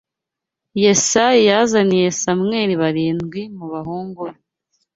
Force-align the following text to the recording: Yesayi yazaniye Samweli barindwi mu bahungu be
Yesayi 0.83 1.41
yazaniye 1.49 2.07
Samweli 2.21 2.73
barindwi 2.81 3.41
mu 3.57 3.65
bahungu 3.73 4.19
be 4.29 4.37